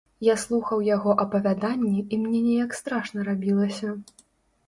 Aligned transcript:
Я 0.25 0.35
слухаў 0.43 0.79
яго 0.95 1.11
апавяданні, 1.23 1.99
і 2.17 2.19
мне 2.23 2.41
неяк 2.47 2.73
страшна 2.79 3.19
рабілася. 3.29 3.89